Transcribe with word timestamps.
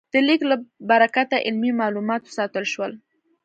د 0.13 0.15
لیک 0.27 0.41
له 0.49 0.55
برکته 0.89 1.37
علمي 1.45 1.71
مالومات 1.81 2.21
وساتل 2.25 2.65
شول. 2.73 2.91